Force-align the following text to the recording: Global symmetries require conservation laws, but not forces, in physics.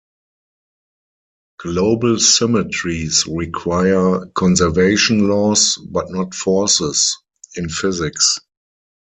Global 1.59 2.17
symmetries 2.17 3.27
require 3.27 4.25
conservation 4.33 5.27
laws, 5.29 5.75
but 5.77 6.09
not 6.09 6.33
forces, 6.33 7.15
in 7.53 7.69
physics. 7.69 8.39